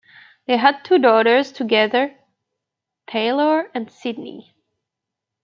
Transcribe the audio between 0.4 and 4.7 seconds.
They had two daughters together, Taelor and Sydni.